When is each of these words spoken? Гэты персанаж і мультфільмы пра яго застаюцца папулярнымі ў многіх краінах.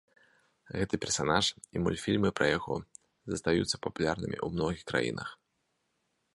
Гэты 0.77 0.95
персанаж 1.03 1.45
і 1.75 1.83
мультфільмы 1.83 2.29
пра 2.41 2.45
яго 2.57 2.75
застаюцца 3.35 3.75
папулярнымі 3.87 4.37
ў 4.45 4.59
многіх 4.59 4.81
краінах. 4.93 5.29